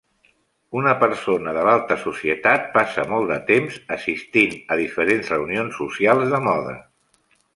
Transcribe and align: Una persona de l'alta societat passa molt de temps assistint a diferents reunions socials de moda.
Una 0.77 0.93
persona 1.01 1.51
de 1.57 1.65
l'alta 1.67 1.97
societat 2.05 2.65
passa 2.77 3.05
molt 3.11 3.29
de 3.33 3.37
temps 3.51 3.77
assistint 3.97 4.57
a 4.77 4.81
diferents 4.83 5.31
reunions 5.35 5.79
socials 5.83 6.33
de 6.37 6.41
moda. 6.49 6.77